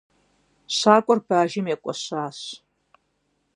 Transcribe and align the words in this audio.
Щакӏуэр 0.75 1.19
бажэм 1.27 1.65
екӏуэщащ. 1.73 2.37